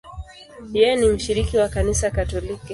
Yeye 0.77 0.95
ni 0.95 1.07
mshiriki 1.09 1.57
wa 1.57 1.69
Kanisa 1.73 2.11
Katoliki. 2.15 2.69